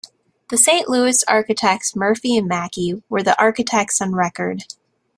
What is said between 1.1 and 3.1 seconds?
architects Murphy and Mackey